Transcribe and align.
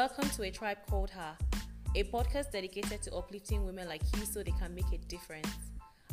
Welcome 0.00 0.30
to 0.30 0.44
A 0.44 0.50
Tribe 0.50 0.78
Called 0.88 1.10
Her, 1.10 1.36
a 1.94 2.04
podcast 2.04 2.52
dedicated 2.52 3.02
to 3.02 3.14
uplifting 3.14 3.66
women 3.66 3.86
like 3.86 4.00
you 4.16 4.24
so 4.24 4.42
they 4.42 4.54
can 4.58 4.74
make 4.74 4.90
a 4.94 4.96
difference. 5.08 5.54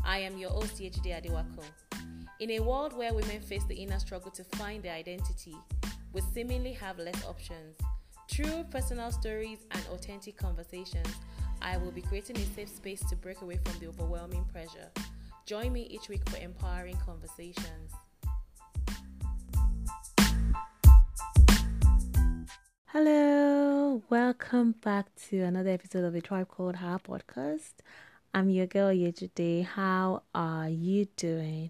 I 0.03 0.17
am 0.17 0.37
your 0.37 0.49
host, 0.49 0.81
Yejide 0.81 1.23
Adewakun. 1.23 1.63
In 2.41 2.51
a 2.51 2.59
world 2.59 2.91
where 2.91 3.13
women 3.13 3.39
face 3.39 3.63
the 3.63 3.75
inner 3.75 3.97
struggle 3.99 4.29
to 4.31 4.43
find 4.43 4.83
their 4.83 4.93
identity, 4.93 5.55
we 6.11 6.19
seemingly 6.33 6.73
have 6.73 6.99
less 6.99 7.23
options. 7.23 7.77
Through 8.29 8.65
personal 8.71 9.09
stories 9.09 9.59
and 9.71 9.81
authentic 9.93 10.35
conversations, 10.35 11.15
I 11.61 11.77
will 11.77 11.91
be 11.91 12.01
creating 12.01 12.35
a 12.39 12.45
safe 12.55 12.67
space 12.67 13.09
to 13.09 13.15
break 13.15 13.41
away 13.41 13.57
from 13.63 13.79
the 13.79 13.87
overwhelming 13.87 14.43
pressure. 14.51 14.91
Join 15.45 15.71
me 15.71 15.83
each 15.83 16.09
week 16.09 16.27
for 16.27 16.35
empowering 16.39 16.97
conversations. 17.05 17.93
Hello, 22.99 24.01
welcome 24.09 24.71
back 24.71 25.05
to 25.29 25.41
another 25.41 25.69
episode 25.69 26.03
of 26.03 26.13
the 26.13 26.19
Tribe 26.19 26.47
Called 26.47 26.77
Her 26.77 26.97
podcast. 26.97 27.73
I'm 28.33 28.49
your 28.49 28.65
girl 28.65 28.91
Yejide. 28.91 29.65
How 29.65 30.23
are 30.33 30.67
you 30.67 31.05
doing? 31.15 31.69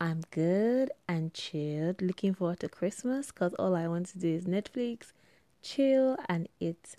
I'm 0.00 0.20
good 0.30 0.92
and 1.08 1.34
chilled. 1.34 2.00
Looking 2.00 2.34
forward 2.34 2.60
to 2.60 2.68
Christmas 2.68 3.32
because 3.32 3.52
all 3.54 3.74
I 3.74 3.88
want 3.88 4.06
to 4.10 4.18
do 4.20 4.28
is 4.28 4.44
Netflix, 4.44 5.10
chill, 5.60 6.16
and 6.28 6.48
eat. 6.60 6.94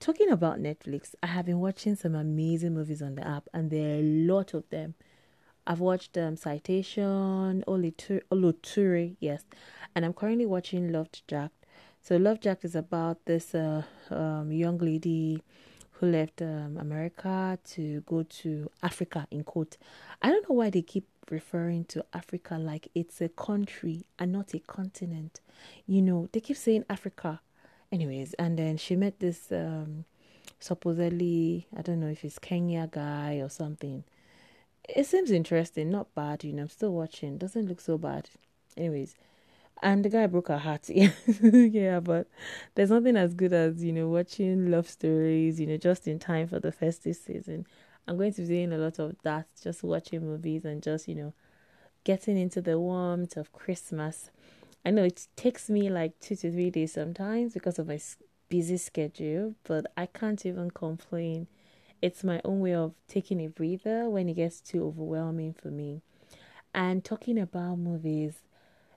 Talking 0.00 0.30
about 0.30 0.58
Netflix, 0.58 1.14
I 1.22 1.26
have 1.26 1.44
been 1.44 1.60
watching 1.60 1.96
some 1.96 2.14
amazing 2.14 2.72
movies 2.72 3.02
on 3.02 3.16
the 3.16 3.28
app, 3.28 3.50
and 3.52 3.70
there 3.70 3.96
are 3.96 4.00
a 4.00 4.02
lot 4.02 4.54
of 4.54 4.66
them. 4.70 4.94
I've 5.66 5.80
watched 5.80 6.16
um, 6.16 6.38
Citation, 6.38 7.64
Oloture, 7.66 9.10
yes, 9.20 9.44
and 9.94 10.06
I'm 10.06 10.14
currently 10.14 10.46
watching 10.46 10.90
Love 10.90 11.08
Jacked. 11.28 11.63
So 12.04 12.18
Love 12.18 12.38
Jacked 12.40 12.66
is 12.66 12.74
about 12.74 13.24
this 13.24 13.54
uh, 13.54 13.82
um, 14.10 14.52
young 14.52 14.76
lady 14.76 15.42
who 15.92 16.06
left 16.08 16.42
um, 16.42 16.76
America 16.78 17.58
to 17.70 18.02
go 18.02 18.24
to 18.24 18.70
Africa 18.82 19.26
in 19.30 19.42
quote. 19.42 19.78
I 20.20 20.28
don't 20.28 20.46
know 20.46 20.54
why 20.54 20.68
they 20.68 20.82
keep 20.82 21.06
referring 21.30 21.86
to 21.86 22.04
Africa 22.12 22.58
like 22.58 22.88
it's 22.94 23.22
a 23.22 23.30
country 23.30 24.04
and 24.18 24.32
not 24.32 24.52
a 24.52 24.58
continent. 24.58 25.40
You 25.86 26.02
know, 26.02 26.28
they 26.32 26.40
keep 26.40 26.58
saying 26.58 26.84
Africa. 26.90 27.40
Anyways, 27.90 28.34
and 28.34 28.58
then 28.58 28.76
she 28.76 28.96
met 28.96 29.18
this 29.20 29.50
um, 29.50 30.04
supposedly, 30.60 31.68
I 31.74 31.80
don't 31.80 32.00
know 32.00 32.08
if 32.08 32.22
it's 32.22 32.38
Kenya 32.38 32.86
guy 32.86 33.36
or 33.36 33.48
something. 33.48 34.04
It 34.86 35.06
seems 35.06 35.30
interesting, 35.30 35.90
not 35.90 36.14
bad, 36.14 36.44
you 36.44 36.52
know. 36.52 36.64
I'm 36.64 36.68
still 36.68 36.92
watching. 36.92 37.38
Doesn't 37.38 37.66
look 37.66 37.80
so 37.80 37.96
bad. 37.96 38.28
Anyways, 38.76 39.14
and 39.82 40.04
the 40.04 40.08
guy 40.08 40.26
broke 40.26 40.48
her 40.48 40.58
heart. 40.58 40.88
yeah, 41.42 42.00
but 42.00 42.28
there's 42.74 42.90
nothing 42.90 43.16
as 43.16 43.34
good 43.34 43.52
as 43.52 43.82
you 43.82 43.92
know 43.92 44.08
watching 44.08 44.70
love 44.70 44.88
stories. 44.88 45.60
You 45.60 45.66
know, 45.66 45.76
just 45.76 46.06
in 46.08 46.18
time 46.18 46.48
for 46.48 46.60
the 46.60 46.72
festive 46.72 47.16
season. 47.16 47.66
I'm 48.06 48.18
going 48.18 48.34
to 48.34 48.42
be 48.42 48.48
doing 48.48 48.72
a 48.72 48.78
lot 48.78 48.98
of 48.98 49.16
that, 49.22 49.46
just 49.62 49.82
watching 49.82 50.20
movies 50.20 50.64
and 50.64 50.82
just 50.82 51.08
you 51.08 51.14
know 51.14 51.32
getting 52.04 52.36
into 52.38 52.60
the 52.60 52.78
warmth 52.78 53.36
of 53.36 53.52
Christmas. 53.52 54.30
I 54.84 54.90
know 54.90 55.04
it 55.04 55.26
takes 55.36 55.70
me 55.70 55.88
like 55.90 56.20
two 56.20 56.36
to 56.36 56.50
three 56.50 56.70
days 56.70 56.92
sometimes 56.92 57.54
because 57.54 57.78
of 57.78 57.88
my 57.88 57.98
busy 58.48 58.76
schedule, 58.76 59.54
but 59.64 59.86
I 59.96 60.06
can't 60.06 60.44
even 60.44 60.70
complain. 60.70 61.46
It's 62.02 62.22
my 62.22 62.40
own 62.44 62.60
way 62.60 62.74
of 62.74 62.94
taking 63.08 63.40
a 63.40 63.48
breather 63.48 64.10
when 64.10 64.28
it 64.28 64.34
gets 64.34 64.60
too 64.60 64.84
overwhelming 64.86 65.54
for 65.54 65.68
me. 65.68 66.02
And 66.74 67.04
talking 67.04 67.38
about 67.38 67.78
movies, 67.78 68.42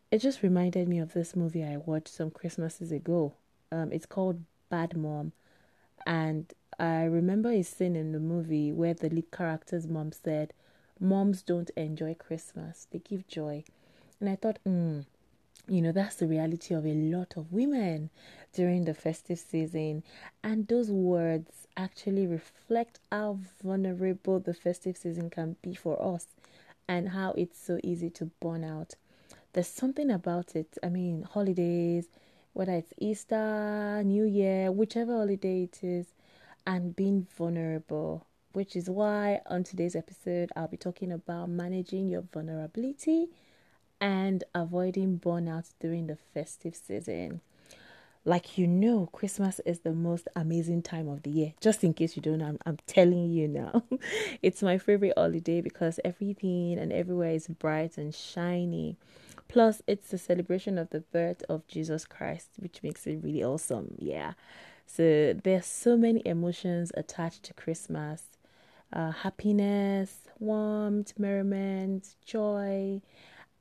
it 0.10 0.20
just 0.20 0.42
reminded 0.42 0.88
me 0.88 1.00
of 1.00 1.14
this 1.14 1.36
movie 1.36 1.64
I 1.64 1.78
watched 1.78 2.08
some 2.08 2.32
Christmases 2.32 2.92
ago. 2.92 3.34
Um, 3.72 3.92
it's 3.92 4.06
called 4.06 4.42
Bad 4.70 4.96
Mom, 4.96 5.34
and 6.06 6.54
I 6.80 7.04
remember 7.04 7.52
a 7.52 7.64
scene 7.64 7.96
in 7.98 8.14
the 8.14 8.20
movie 8.20 8.72
where 8.72 8.94
the 8.94 9.10
lead 9.10 9.32
character's 9.32 9.86
mom 9.86 10.14
said, 10.14 10.54
"Moms 10.98 11.42
don't 11.42 11.70
enjoy 11.72 12.14
Christmas; 12.14 12.88
they 12.90 13.00
give 13.00 13.28
joy." 13.28 13.66
And 14.22 14.30
I 14.30 14.38
thought, 14.38 14.60
hmm, 14.66 15.02
you 15.68 15.82
know, 15.82 15.92
that's 15.92 16.16
the 16.16 16.28
reality 16.28 16.74
of 16.74 16.86
a 16.86 16.94
lot 16.94 17.36
of 17.36 17.52
women 17.52 18.10
during 18.54 18.86
the 18.86 18.94
festive 18.94 19.40
season, 19.40 20.04
and 20.42 20.68
those 20.68 20.90
words 20.90 21.68
actually 21.76 22.26
reflect 22.26 23.00
how 23.12 23.40
vulnerable 23.62 24.40
the 24.40 24.54
festive 24.54 24.96
season 24.96 25.30
can 25.30 25.58
be 25.62 25.76
for 25.76 26.02
us, 26.02 26.28
and 26.88 27.10
how 27.10 27.34
it's 27.34 27.60
so 27.60 27.78
easy 27.84 28.10
to 28.12 28.32
burn 28.40 28.64
out 28.64 28.96
there's 29.58 29.68
something 29.68 30.12
about 30.12 30.56
it. 30.56 30.78
I 30.84 30.90
mean, 30.90 31.24
holidays, 31.24 32.10
whether 32.54 32.74
it's 32.74 32.94
Easter, 33.00 34.04
New 34.06 34.24
Year, 34.24 34.72
whichever 34.72 35.14
holiday 35.14 35.64
it 35.64 35.80
is, 35.82 36.06
and 36.68 36.96
being 36.96 37.26
vulnerable, 37.36 38.28
which 38.54 38.76
is 38.76 38.88
why 38.88 39.42
on 39.48 39.64
today's 39.64 39.96
episode, 39.96 40.52
I'll 40.56 40.68
be 40.68 40.78
talking 40.78 41.12
about 41.12 41.50
managing 41.50 42.08
your 42.08 42.22
vulnerability 42.22 43.30
and 44.00 44.44
avoiding 44.54 45.18
burnout 45.18 45.74
during 45.80 46.06
the 46.06 46.18
festive 46.36 46.76
season. 46.76 47.42
Like 48.26 48.60
you 48.60 48.68
know, 48.68 49.10
Christmas 49.12 49.60
is 49.66 49.80
the 49.80 49.94
most 49.94 50.28
amazing 50.36 50.84
time 50.84 51.08
of 51.08 51.24
the 51.24 51.32
year. 51.32 51.54
Just 51.62 51.84
in 51.84 51.96
case 51.96 52.16
you 52.16 52.22
don't 52.22 52.44
I'm, 52.44 52.60
I'm 52.68 52.78
telling 52.86 53.32
you 53.32 53.48
now. 53.48 53.82
it's 54.44 54.62
my 54.62 54.78
favorite 54.78 55.14
holiday 55.18 55.62
because 55.62 56.00
everything 56.06 56.78
and 56.78 56.94
everywhere 56.94 57.32
is 57.32 57.48
bright 57.48 57.98
and 57.98 58.14
shiny. 58.14 58.98
Plus, 59.48 59.82
it's 59.88 60.10
the 60.10 60.18
celebration 60.18 60.78
of 60.78 60.90
the 60.90 61.02
birth 61.02 61.44
of 61.48 61.68
Jesus 61.68 62.06
Christ, 62.06 62.50
which 62.60 62.84
makes 62.84 63.08
it 63.08 63.20
really 63.24 63.44
awesome. 63.44 63.96
Yeah. 63.98 64.34
So 64.86 65.34
there's 65.34 65.66
so 65.66 65.98
many 65.98 66.22
emotions 66.26 66.92
attached 66.96 67.44
to 67.44 67.54
Christmas. 67.54 68.24
Uh, 68.92 69.12
happiness, 69.12 70.22
warmth, 70.40 71.14
merriment, 71.18 72.16
joy, 72.26 73.02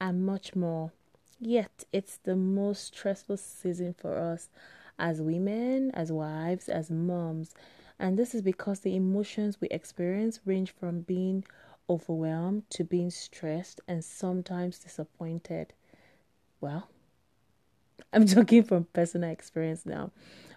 and 0.00 0.24
much 0.24 0.54
more. 0.54 0.92
Yet, 1.41 1.84
it's 1.92 2.18
the 2.18 2.36
most 2.36 2.94
stressful 2.94 3.36
season 3.36 3.94
for 3.98 4.16
us 4.16 4.48
as 4.98 5.20
women, 5.20 5.91
as 5.92 6.12
wives, 6.12 6.68
as 6.68 6.91
moms. 6.91 7.54
And 7.98 8.18
this 8.18 8.34
is 8.34 8.42
because 8.42 8.80
the 8.80 8.97
emotions 8.97 9.60
we 9.60 9.68
experience 9.68 10.41
range 10.44 10.72
from 10.78 11.00
being 11.00 11.44
overwhelmed 11.88 12.69
to 12.70 12.84
being 12.84 13.10
stressed 13.10 13.80
and 13.88 14.04
sometimes 14.04 14.78
disappointed. 14.78 15.72
Well, 16.60 16.88
I'm 18.12 18.26
talking 18.26 18.62
from 18.62 18.84
personal 18.92 19.30
experience 19.30 19.86
now. 19.86 20.10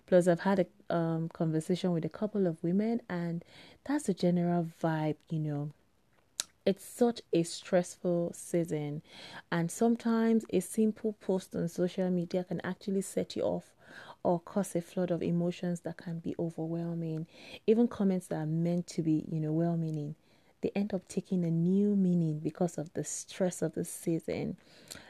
Plus, 0.07 0.27
I've 0.27 0.39
had 0.41 0.65
a 0.89 0.95
um, 0.95 1.29
conversation 1.29 1.91
with 1.91 2.03
a 2.05 2.09
couple 2.09 2.47
of 2.47 2.63
women, 2.63 3.01
and 3.09 3.43
that's 3.83 4.05
the 4.05 4.13
general 4.13 4.67
vibe, 4.81 5.17
you 5.29 5.39
know. 5.39 5.71
It's 6.65 6.83
such 6.85 7.21
a 7.33 7.43
stressful 7.43 8.33
season, 8.33 9.01
and 9.51 9.71
sometimes 9.71 10.45
a 10.51 10.59
simple 10.59 11.13
post 11.13 11.55
on 11.55 11.67
social 11.67 12.09
media 12.09 12.43
can 12.43 12.61
actually 12.63 13.01
set 13.01 13.35
you 13.35 13.43
off 13.43 13.73
or 14.23 14.39
cause 14.39 14.75
a 14.75 14.81
flood 14.81 15.11
of 15.11 15.23
emotions 15.23 15.81
that 15.81 15.97
can 15.97 16.19
be 16.19 16.35
overwhelming. 16.37 17.27
Even 17.65 17.87
comments 17.87 18.27
that 18.27 18.35
are 18.35 18.45
meant 18.45 18.87
to 18.87 19.01
be, 19.01 19.25
you 19.31 19.39
know, 19.39 19.51
well 19.53 19.77
meaning 19.77 20.15
they 20.61 20.71
end 20.75 20.93
up 20.93 21.07
taking 21.07 21.43
a 21.43 21.51
new 21.51 21.95
meaning 21.95 22.39
because 22.39 22.77
of 22.77 22.93
the 22.93 23.03
stress 23.03 23.61
of 23.61 23.73
the 23.73 23.85
season. 23.85 24.57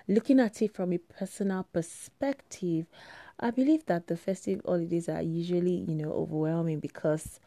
Looking 0.07 0.39
at 0.39 0.61
it 0.61 0.73
from 0.73 0.93
a 0.93 0.97
personal 0.97 1.63
perspective, 1.71 2.85
I 3.39 3.51
believe 3.51 3.85
that 3.85 4.07
the 4.07 4.17
festive 4.17 4.61
holidays 4.65 5.07
are 5.09 5.21
usually, 5.21 5.85
you 5.87 5.95
know, 5.95 6.11
overwhelming 6.11 6.79
because 6.79 7.39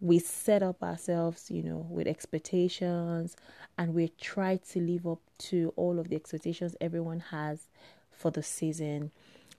we 0.00 0.18
set 0.18 0.62
up 0.62 0.82
ourselves, 0.82 1.50
you 1.50 1.62
know, 1.62 1.86
with 1.90 2.06
expectations 2.06 3.36
and 3.76 3.94
we 3.94 4.08
try 4.20 4.56
to 4.56 4.80
live 4.80 5.06
up 5.06 5.20
to 5.38 5.72
all 5.76 5.98
of 5.98 6.08
the 6.08 6.16
expectations 6.16 6.76
everyone 6.80 7.20
has 7.20 7.68
for 8.10 8.30
the 8.30 8.42
season. 8.42 9.10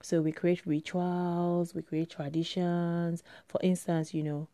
So 0.01 0.21
we 0.21 0.31
create 0.31 0.65
rituals, 0.65 1.73
we 1.75 1.81
create 1.81 2.11
traditions. 2.11 3.23
For 3.47 3.59
instance, 3.61 4.13
you 4.13 4.23
know, 4.23 4.47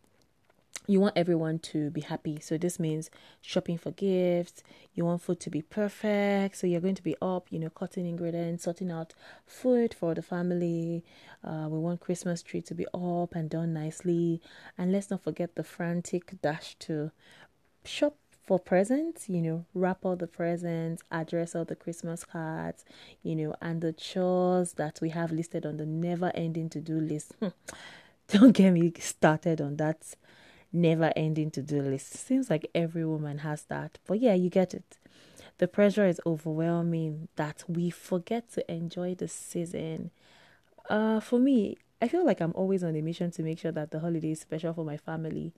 you 0.86 1.00
want 1.00 1.16
everyone 1.16 1.58
to 1.58 1.90
be 1.90 2.00
happy. 2.00 2.38
So 2.40 2.56
this 2.56 2.78
means 2.78 3.10
shopping 3.40 3.78
for 3.78 3.90
gifts. 3.92 4.62
You 4.94 5.04
want 5.04 5.22
food 5.22 5.40
to 5.40 5.50
be 5.50 5.62
perfect. 5.62 6.56
So 6.56 6.66
you're 6.66 6.80
going 6.80 6.94
to 6.94 7.02
be 7.02 7.16
up, 7.20 7.46
you 7.50 7.58
know, 7.58 7.70
cutting 7.70 8.06
ingredients, 8.06 8.64
sorting 8.64 8.90
out 8.90 9.14
food 9.46 9.94
for 9.94 10.14
the 10.14 10.22
family. 10.22 11.04
Uh, 11.44 11.68
we 11.68 11.78
want 11.78 12.00
Christmas 12.00 12.42
tree 12.42 12.62
to 12.62 12.74
be 12.74 12.86
up 12.94 13.34
and 13.34 13.50
done 13.50 13.72
nicely. 13.74 14.40
And 14.78 14.92
let's 14.92 15.10
not 15.10 15.22
forget 15.22 15.54
the 15.54 15.64
frantic 15.64 16.40
dash 16.40 16.76
to 16.80 17.10
shop 17.84 18.16
for 18.46 18.60
presents, 18.60 19.28
you 19.28 19.42
know, 19.42 19.64
wrap 19.74 20.04
all 20.04 20.14
the 20.14 20.28
presents, 20.28 21.02
address 21.10 21.56
all 21.56 21.64
the 21.64 21.74
Christmas 21.74 22.24
cards, 22.24 22.84
you 23.24 23.34
know, 23.34 23.56
and 23.60 23.80
the 23.80 23.92
chores 23.92 24.74
that 24.74 25.00
we 25.02 25.10
have 25.10 25.32
listed 25.32 25.66
on 25.66 25.78
the 25.78 25.86
never 25.86 26.30
ending 26.34 26.68
to 26.70 26.80
do 26.80 27.00
list. 27.00 27.34
Don't 28.28 28.52
get 28.52 28.70
me 28.70 28.92
started 29.00 29.60
on 29.60 29.76
that 29.76 30.14
never 30.76 31.12
ending 31.16 31.50
to 31.52 31.62
do 31.62 31.80
list. 31.82 32.12
Seems 32.14 32.50
like 32.50 32.70
every 32.74 33.04
woman 33.04 33.38
has 33.38 33.62
that. 33.64 33.98
But 34.06 34.20
yeah, 34.20 34.34
you 34.34 34.50
get 34.50 34.74
it. 34.74 34.98
The 35.58 35.66
pressure 35.66 36.06
is 36.06 36.20
overwhelming 36.26 37.28
that 37.36 37.64
we 37.66 37.90
forget 37.90 38.50
to 38.52 38.70
enjoy 38.70 39.14
the 39.14 39.28
season. 39.28 40.10
Uh, 40.88 41.20
for 41.20 41.38
me, 41.38 41.76
I 42.00 42.08
feel 42.08 42.26
like 42.26 42.40
I'm 42.40 42.52
always 42.54 42.84
on 42.84 42.94
a 42.94 43.00
mission 43.00 43.30
to 43.32 43.42
make 43.42 43.58
sure 43.58 43.72
that 43.72 43.90
the 43.90 44.00
holiday 44.00 44.32
is 44.32 44.40
special 44.40 44.74
for 44.74 44.84
my 44.84 44.98
family. 44.98 45.54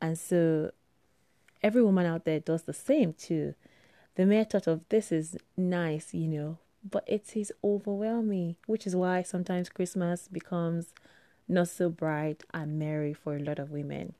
And 0.00 0.18
so 0.18 0.70
every 1.62 1.82
woman 1.82 2.06
out 2.06 2.24
there 2.24 2.40
does 2.40 2.62
the 2.62 2.74
same 2.74 3.14
too. 3.14 3.54
The 4.16 4.26
mere 4.26 4.44
thought 4.44 4.66
of 4.66 4.82
this 4.90 5.10
is 5.10 5.38
nice, 5.56 6.12
you 6.12 6.28
know, 6.28 6.58
but 6.88 7.04
it 7.06 7.34
is 7.34 7.52
overwhelming, 7.64 8.56
which 8.66 8.86
is 8.86 8.94
why 8.94 9.22
sometimes 9.22 9.70
Christmas 9.70 10.28
becomes 10.28 10.92
not 11.48 11.68
so 11.68 11.88
bright 11.88 12.42
and 12.52 12.78
merry 12.78 13.14
for 13.14 13.36
a 13.36 13.40
lot 13.40 13.58
of 13.58 13.70
women. 13.70 14.14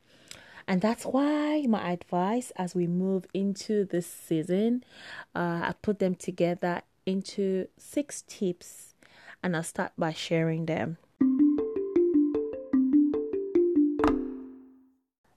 And 0.67 0.81
that's 0.81 1.05
why 1.05 1.67
my 1.69 1.93
advice 1.93 2.53
as 2.57 2.75
we 2.75 2.87
move 2.87 3.27
into 3.35 3.85
this 3.85 4.07
season, 4.07 4.85
uh, 5.35 5.61
I 5.65 5.75
put 5.83 5.99
them 5.99 6.15
together 6.15 6.83
into 7.05 7.69
six 7.77 8.23
tips 8.23 8.95
and 9.43 9.57
I'll 9.57 9.63
start 9.63 9.93
by 9.99 10.13
sharing 10.13 10.67
them. 10.67 10.99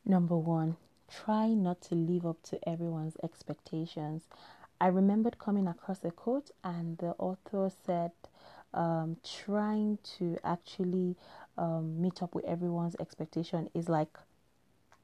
Number 0.06 0.38
one, 0.38 0.78
try 1.10 1.48
not 1.48 1.82
to 1.84 1.96
live 1.96 2.26
up 2.26 2.44
to 2.44 2.70
everyone's 2.70 3.18
expectations. 3.24 4.24
I 4.80 4.88
remembered 4.88 5.40
coming 5.40 5.68
across 5.68 6.04
a 6.04 6.12
quote, 6.12 6.52
and 6.64 6.98
the 7.00 7.16
author 7.18 7.72
said, 7.86 8.12
um, 8.74 9.18
trying 9.24 9.98
to 10.18 10.38
actually 10.44 11.16
um, 11.58 12.00
meet 12.00 12.22
up 12.22 12.36
with 12.36 12.46
everyone's 12.46 12.96
expectation 13.00 13.70
is 13.74 13.90
like 13.90 14.18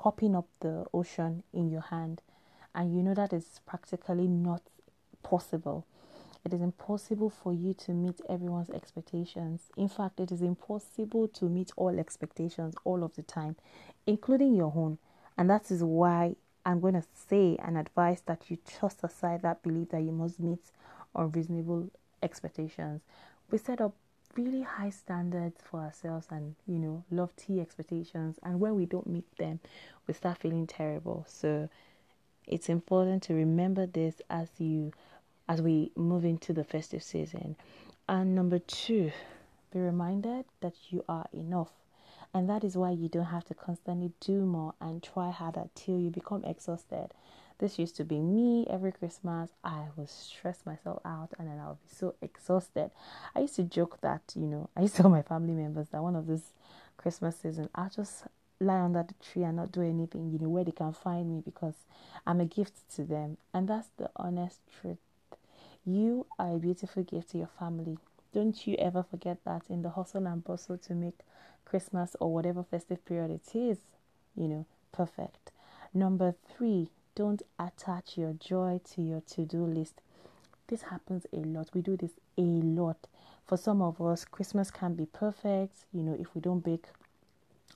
copying 0.02 0.36
up 0.36 0.48
the 0.62 0.84
ocean 0.96 1.44
in 1.54 1.70
your 1.70 1.82
hand. 1.82 2.24
And 2.74 2.96
you 2.96 3.04
know 3.04 3.14
that 3.14 3.34
is 3.34 3.62
practically 3.68 4.28
not 4.28 4.64
possible. 5.22 5.86
It 6.44 6.54
is 6.54 6.62
impossible 6.62 7.30
for 7.30 7.54
you 7.54 7.76
to 7.86 7.92
meet 7.92 8.20
everyone's 8.28 8.72
expectations. 8.72 9.70
In 9.78 9.88
fact, 9.88 10.20
it 10.20 10.32
is 10.32 10.42
impossible 10.42 11.28
to 11.28 11.46
meet 11.46 11.72
all 11.76 12.00
expectations 12.00 12.74
all 12.84 13.04
of 13.04 13.16
the 13.16 13.22
time, 13.22 13.58
including 14.08 14.56
your 14.56 14.74
own. 14.76 14.98
And 15.38 15.48
that 15.52 15.70
is 15.70 15.84
why 15.84 16.36
I'm 16.66 16.80
going 16.80 16.96
to 16.96 17.04
say 17.30 17.58
and 17.64 17.78
advise 17.78 18.22
that 18.26 18.50
you 18.50 18.58
toss 18.66 18.96
aside 19.04 19.44
that 19.44 19.62
belief 19.62 19.90
that 19.90 20.02
you 20.02 20.12
must 20.12 20.40
meet 20.40 20.72
unreasonable 21.16 21.92
expectations. 22.24 23.02
We 23.52 23.60
set 23.60 23.80
up 23.82 23.94
really 24.38 24.62
high 24.62 24.90
standards 24.90 25.60
for 25.64 25.82
ourselves 25.82 26.28
and, 26.32 26.56
you 26.68 26.80
know, 26.80 27.04
lofty 27.12 27.60
expectations. 27.60 28.38
And 28.44 28.60
when 28.60 28.76
we 28.76 28.86
don't 28.86 29.08
meet 29.08 29.26
them, 29.38 29.60
we 30.08 30.14
start 30.14 30.40
feeling 30.40 30.68
terrible. 30.68 31.26
So 31.28 31.70
it's 32.48 32.70
important 32.70 33.24
to 33.24 33.34
remember 33.34 33.86
this 33.86 34.22
as 34.30 34.50
you 34.58 34.92
as 35.48 35.62
we 35.62 35.92
move 35.96 36.24
into 36.24 36.54
the 36.54 36.64
festive 36.64 37.04
season. 37.04 37.56
And 38.08 38.36
number 38.36 38.60
two, 38.60 39.12
be 39.74 39.80
reminded 39.80 40.46
that 40.62 40.74
you 40.90 41.04
are 41.10 41.26
enough. 41.34 41.72
And 42.34 42.50
that 42.50 42.64
is 42.64 42.78
why 42.78 42.92
you 42.92 43.10
don't 43.10 43.26
have 43.26 43.44
to 43.46 43.54
constantly 43.54 44.12
do 44.22 44.46
more 44.46 44.74
and 44.80 45.04
try 45.04 45.32
harder 45.32 45.66
till 45.76 46.00
you 46.00 46.10
become 46.10 46.46
exhausted. 46.46 47.10
This 47.62 47.78
used 47.78 47.96
to 47.98 48.04
be 48.04 48.20
me 48.20 48.66
every 48.72 48.92
Christmas. 48.92 49.52
I 49.64 49.84
would 49.96 50.10
stress 50.10 50.66
myself 50.66 51.00
out 51.06 51.30
and 51.38 51.48
then 51.48 51.60
I 51.60 51.68
would 51.68 51.82
be 51.84 51.96
so 51.96 52.16
exhausted. 52.20 52.90
I 53.36 53.42
used 53.42 53.56
to 53.58 53.64
joke 53.64 54.00
that, 54.02 54.24
you 54.36 54.48
know, 54.48 54.72
I 54.76 54.82
used 54.82 54.96
to 54.96 55.04
tell 55.04 55.12
my 55.12 55.22
family 55.22 55.54
members 55.54 55.90
that 55.92 56.02
one 56.02 56.16
of 56.16 56.26
this 56.26 56.54
Christmas 56.98 57.38
season, 57.38 57.70
I'll 57.76 57.92
just 57.96 58.24
lie 58.60 58.82
under 58.82 59.04
the 59.04 59.14
tree 59.24 59.44
and 59.44 59.58
not 59.58 59.72
do 59.72 59.84
anything, 59.84 60.32
you 60.32 60.40
know, 60.40 60.50
where 60.50 60.64
they 60.64 60.72
can 60.72 60.92
find 60.92 61.30
me 61.30 61.44
because 61.46 61.76
I'm 62.26 62.42
a 62.42 62.46
gift 62.46 62.74
to 62.96 63.04
them. 63.04 63.38
And 63.54 63.68
that's 63.68 63.90
the 63.96 64.10
honest 64.16 64.58
truth. 64.82 64.98
You 65.86 66.26
are 66.40 66.56
a 66.56 66.60
beautiful 66.60 67.04
gift 67.04 67.30
to 67.32 67.38
your 67.38 67.50
family. 67.60 68.00
Don't 68.34 68.66
you 68.66 68.76
ever 68.78 69.04
forget 69.04 69.38
that 69.46 69.62
in 69.70 69.84
the 69.84 69.90
hustle 69.92 70.26
and 70.26 70.44
bustle 70.44 70.80
to 70.80 70.96
make 70.96 71.20
Christmas 71.64 72.16
or 72.20 72.34
whatever 72.34 72.64
festive 72.64 73.06
period 73.06 73.30
it 73.30 73.56
is, 73.56 73.78
you 74.36 74.48
know, 74.48 74.66
perfect. 74.92 75.52
Number 75.94 76.34
three, 76.58 76.90
don't 77.16 77.42
attach 77.60 78.18
your 78.18 78.34
joy 78.34 78.80
to 78.94 79.02
your 79.02 79.22
to 79.22 79.46
do 79.46 79.66
list. 79.66 80.02
This 80.68 80.84
happens 80.84 81.26
a 81.34 81.38
lot. 81.38 81.70
We 81.74 81.82
do 81.82 81.98
this 81.98 82.12
a 82.38 82.42
lot. 82.42 83.08
For 83.46 83.58
some 83.58 83.82
of 83.82 84.02
us, 84.02 84.24
Christmas 84.24 84.72
can 84.72 84.94
be 84.94 85.06
perfect, 85.06 85.86
you 85.94 86.04
know, 86.04 86.16
if 86.20 86.34
we 86.34 86.42
don't 86.42 86.64
bake 86.64 86.86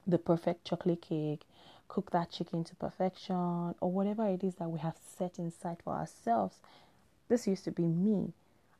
the 0.07 0.17
perfect 0.17 0.63
chocolate 0.65 1.01
cake, 1.01 1.41
cook 1.87 2.11
that 2.11 2.31
chicken 2.31 2.63
to 2.63 2.75
perfection, 2.75 3.35
or 3.35 3.91
whatever 3.91 4.25
it 4.27 4.43
is 4.43 4.55
that 4.55 4.69
we 4.69 4.79
have 4.79 4.95
set 5.17 5.37
in 5.37 5.51
sight 5.51 5.81
for 5.83 5.93
ourselves. 5.93 6.55
This 7.27 7.47
used 7.47 7.63
to 7.65 7.71
be 7.71 7.83
me. 7.83 8.33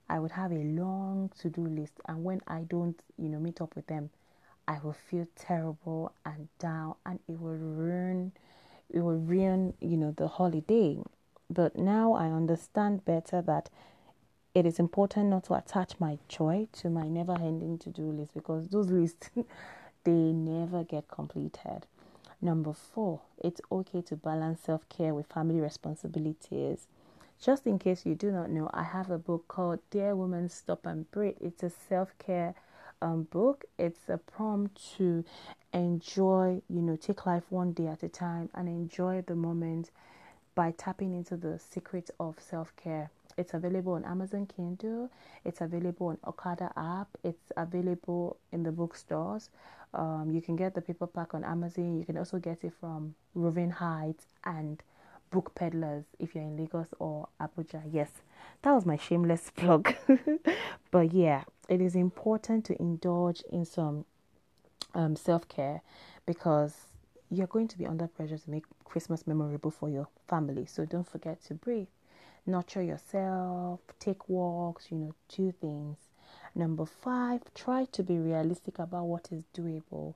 I 0.08 0.20
would 0.20 0.32
have 0.32 0.52
a 0.52 0.64
long 0.64 1.32
to 1.40 1.50
do 1.50 1.62
list, 1.62 1.94
and 2.08 2.24
when 2.24 2.42
I 2.48 2.62
don't, 2.62 3.00
you 3.18 3.28
know, 3.28 3.40
meet 3.40 3.60
up 3.60 3.76
with 3.76 3.88
them, 3.88 4.12
I 4.68 4.80
will 4.84 4.94
feel 4.94 5.28
terrible 5.36 6.14
and 6.26 6.48
down, 6.60 6.96
and 7.06 7.20
it 7.28 7.40
will 7.40 7.58
ruin, 7.58 8.32
it 8.90 9.00
will 9.00 9.18
ruin, 9.18 9.74
you 9.80 9.98
know, 9.98 10.12
the 10.12 10.28
holiday. 10.28 10.98
But 11.50 11.78
now 11.78 12.14
I 12.14 12.28
understand 12.28 13.06
better 13.06 13.42
that 13.42 13.70
it 14.54 14.66
is 14.66 14.80
important 14.80 15.30
not 15.30 15.44
to 15.46 15.56
attach 15.56 16.00
my 16.00 16.18
joy 16.28 16.68
to 16.74 16.90
my 16.90 17.08
never-ending 17.08 17.78
to-do 17.80 18.04
list 18.04 18.34
because 18.34 18.70
those 18.70 18.90
lists 18.90 19.30
they 20.06 20.12
never 20.12 20.84
get 20.84 21.08
completed. 21.10 21.86
Number 22.42 22.74
four, 22.74 23.22
it's 23.38 23.60
okay 23.72 24.02
to 24.04 24.16
balance 24.16 24.62
self-care 24.62 25.14
with 25.14 25.28
family 25.28 25.60
responsibilities. 25.60 26.88
Just 27.42 27.66
in 27.66 27.80
case 27.80 28.06
you 28.06 28.16
do 28.16 28.32
not 28.32 28.50
know, 28.50 28.70
I 28.74 28.84
have 28.84 29.10
a 29.10 29.18
book 29.18 29.48
called 29.48 29.80
Dear 29.90 30.16
Woman 30.16 30.50
Stop 30.50 30.86
and 30.86 31.10
Breathe. 31.12 31.36
It's 31.42 31.64
a 31.64 31.70
self-care 31.70 32.56
um, 33.02 33.24
book. 33.24 33.66
It's 33.78 34.08
a 34.08 34.18
prompt 34.18 34.96
to 34.98 35.26
enjoy, 35.76 36.62
you 36.70 36.82
know, 36.82 36.96
take 36.96 37.26
life 37.26 37.44
one 37.50 37.74
day 37.74 37.88
at 37.88 38.04
a 38.04 38.10
time 38.10 38.50
and 38.56 38.68
enjoy 38.68 39.24
the 39.28 39.36
moment 39.36 39.92
by 40.56 40.72
tapping 40.72 41.14
into 41.14 41.36
the 41.36 41.60
secret 41.60 42.10
of 42.20 42.36
self 42.40 42.74
care. 42.78 43.10
It's 43.38 43.54
available 43.54 43.94
on 43.94 44.06
Amazon 44.06 44.48
Kindle. 44.48 45.10
It's 45.44 45.60
available 45.60 46.08
on 46.08 46.18
Okada 46.26 46.72
app. 46.78 47.10
It's 47.24 47.52
available 47.58 48.38
in 48.54 48.64
the 48.64 48.72
bookstores. 48.72 49.50
Um, 49.94 50.32
you 50.32 50.42
can 50.42 50.56
get 50.56 50.74
the 50.74 50.82
paperback 50.82 51.34
on 51.34 51.44
Amazon. 51.44 51.98
You 52.00 52.06
can 52.06 52.18
also 52.18 52.40
get 52.40 52.64
it 52.64 52.74
from 52.80 53.16
Roving 53.34 53.72
Heights 53.72 54.26
and 54.46 54.82
book 55.32 55.54
peddlers 55.56 56.06
if 56.20 56.34
you're 56.34 56.46
in 56.46 56.56
Lagos 56.56 56.94
or 57.00 57.28
Abuja. 57.42 57.82
Yes, 57.92 58.10
that 58.62 58.72
was 58.72 58.86
my 58.86 58.96
shameless 58.96 59.52
plug. 59.56 59.94
but 60.92 61.12
yeah, 61.12 61.44
it 61.68 61.82
is 61.82 61.96
important 61.96 62.64
to 62.66 62.82
indulge 62.82 63.44
in 63.52 63.66
some 63.66 64.06
um, 64.94 65.16
self 65.16 65.48
care 65.48 65.82
because 66.26 66.74
you're 67.30 67.48
going 67.48 67.68
to 67.68 67.78
be 67.78 67.86
under 67.86 68.08
pressure 68.08 68.38
to 68.38 68.50
make 68.50 68.64
Christmas 68.84 69.28
memorable 69.28 69.72
for 69.72 69.90
your 69.90 70.08
family. 70.28 70.66
So 70.66 70.86
don't 70.86 71.08
forget 71.08 71.44
to 71.46 71.54
breathe, 71.54 71.88
nurture 72.46 72.84
yourself, 72.84 73.80
take 74.00 74.30
walks, 74.30 74.88
you 74.92 74.98
know, 74.98 75.16
do 75.36 75.52
things. 75.52 75.98
Number 76.54 76.86
five, 76.86 77.42
try 77.54 77.86
to 77.92 78.04
be 78.04 78.18
realistic 78.18 78.80
about 78.80 79.06
what 79.06 79.28
is 79.32 79.44
doable. 79.54 80.14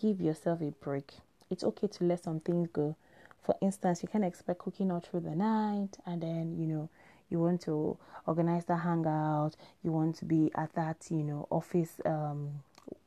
Give 0.00 0.20
yourself 0.20 0.60
a 0.60 0.70
break. 0.70 1.14
It's 1.50 1.64
okay 1.64 1.86
to 1.86 2.04
let 2.04 2.22
some 2.24 2.40
things 2.40 2.68
go. 2.72 2.96
For 3.42 3.54
instance, 3.62 4.02
you 4.02 4.08
can 4.08 4.22
expect 4.22 4.58
cooking 4.58 4.90
all 4.90 5.00
through 5.00 5.20
the 5.20 5.34
night 5.34 5.96
and 6.04 6.22
then, 6.22 6.56
you 6.58 6.66
know, 6.66 6.88
you 7.30 7.38
want 7.38 7.62
to 7.62 7.96
organize 8.26 8.64
the 8.66 8.76
hangout, 8.76 9.56
you 9.82 9.92
want 9.92 10.16
to 10.16 10.24
be 10.24 10.50
at 10.54 10.74
that, 10.74 11.06
you 11.10 11.22
know, 11.22 11.46
office 11.50 12.00
um, 12.04 12.50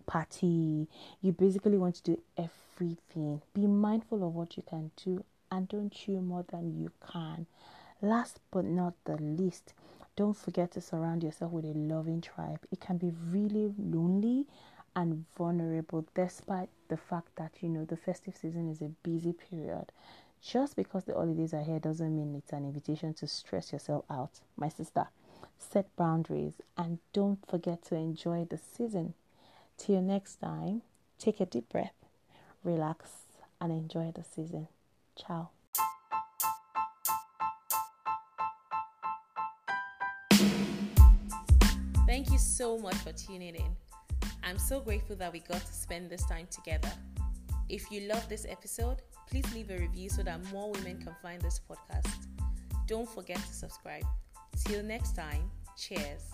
party. 0.06 0.88
You 1.22 1.32
basically 1.32 1.78
want 1.78 1.96
to 1.96 2.04
do 2.04 2.22
everything. 2.38 3.42
Be 3.54 3.68
mindful 3.68 4.26
of 4.26 4.34
what 4.34 4.58
you 4.58 4.64
can 4.64 4.92
do 5.04 5.24
and 5.52 5.68
don't 5.68 5.92
chew 5.92 6.22
more 6.22 6.46
than 6.52 6.80
you 6.80 6.92
can. 7.12 7.48
Last 8.02 8.40
but 8.52 8.66
not 8.66 8.94
the 9.06 9.18
least, 9.18 9.74
don't 10.16 10.36
forget 10.38 10.72
to 10.74 10.82
surround 10.82 11.24
yourself 11.24 11.52
with 11.52 11.66
a 11.66 11.78
loving 11.78 12.22
tribe. 12.22 12.60
It 12.72 12.80
can 12.80 12.98
be 12.98 13.14
really 13.30 13.74
lonely 13.78 14.46
and 14.96 15.26
vulnerable 15.38 16.06
despite 16.14 16.70
the 16.88 16.98
fact 16.98 17.36
that 17.38 17.52
you 17.62 17.70
know 17.70 17.84
the 17.84 17.98
festive 17.98 18.36
season 18.36 18.70
is 18.70 18.82
a 18.82 18.92
busy 19.02 19.34
period 19.34 19.92
just 20.44 20.76
because 20.76 21.06
the 21.06 21.14
holidays 21.14 21.54
are 21.54 21.64
here 21.64 21.80
doesn't 21.80 22.16
mean 22.16 22.36
it's 22.36 22.52
an 22.52 22.66
invitation 22.66 23.14
to 23.14 23.28
stress 23.28 23.72
yourself 23.72 24.04
out, 24.10 24.42
my 24.58 24.68
sister. 24.68 25.08
Set 25.58 25.96
boundaries 25.96 26.56
and 26.78 27.00
don't 27.14 27.40
forget 27.48 27.82
to 27.84 27.96
enjoy 27.96 28.46
the 28.50 28.58
season. 28.58 29.14
Till 29.78 30.02
next 30.02 30.36
time, 30.36 30.82
take 31.20 31.40
a 31.40 31.46
deep 31.46 31.70
breath, 31.70 31.94
relax, 32.64 33.10
and 33.60 33.72
enjoy 33.72 34.12
the 34.16 34.24
season. 34.24 34.68
Ciao. 35.16 35.50
Thank 42.06 42.32
you 42.32 42.38
so 42.38 42.78
much 42.78 42.96
for 42.96 43.12
tuning 43.12 43.56
in. 43.56 43.76
I'm 44.44 44.58
so 44.58 44.80
grateful 44.80 45.16
that 45.16 45.34
we 45.34 45.40
got 45.40 45.66
to 45.66 45.74
spend 45.74 46.10
this 46.10 46.26
time 46.26 46.48
together. 46.52 46.92
If 47.70 47.92
you 47.92 48.02
love 48.02 48.28
this 48.30 48.46
episode, 48.48 49.02
please 49.28 49.52
leave 49.56 49.72
a 49.72 49.78
review 49.78 50.10
so 50.10 50.22
that 50.24 50.44
more 50.52 50.72
women 50.72 51.02
can 51.02 51.16
find 51.22 51.42
this 51.42 51.60
podcast. 51.68 52.28
Don't 52.88 53.10
forget 53.10 53.38
to 53.38 53.54
subscribe. 53.54 54.06
Till 54.66 54.84
next 54.84 55.16
time, 55.16 55.50
cheers. 55.78 56.30